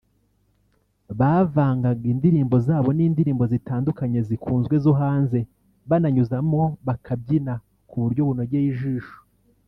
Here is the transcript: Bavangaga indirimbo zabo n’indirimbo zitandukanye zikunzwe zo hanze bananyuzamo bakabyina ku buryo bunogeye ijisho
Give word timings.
Bavangaga 1.19 2.05
indirimbo 2.13 2.55
zabo 2.67 2.89
n’indirimbo 2.97 3.43
zitandukanye 3.53 4.19
zikunzwe 4.27 4.75
zo 4.85 4.93
hanze 5.01 5.39
bananyuzamo 5.89 6.61
bakabyina 6.87 7.53
ku 7.89 7.95
buryo 8.03 8.21
bunogeye 8.29 8.65
ijisho 8.73 9.17